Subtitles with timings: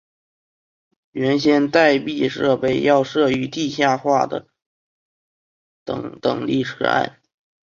[1.11, 4.47] 原先待避设备要设于地下化的
[5.85, 7.21] 等等力站。